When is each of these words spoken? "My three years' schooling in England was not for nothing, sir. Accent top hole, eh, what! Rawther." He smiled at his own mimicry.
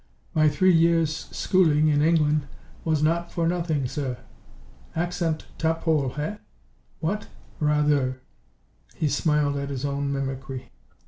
"My 0.33 0.49
three 0.49 0.73
years' 0.73 1.27
schooling 1.31 1.87
in 1.87 2.01
England 2.01 2.47
was 2.83 3.03
not 3.03 3.31
for 3.31 3.47
nothing, 3.47 3.87
sir. 3.87 4.17
Accent 4.95 5.45
top 5.59 5.83
hole, 5.83 6.15
eh, 6.17 6.37
what! 7.01 7.27
Rawther." 7.59 8.15
He 8.95 9.07
smiled 9.07 9.57
at 9.57 9.69
his 9.69 9.85
own 9.85 10.11
mimicry. 10.11 10.71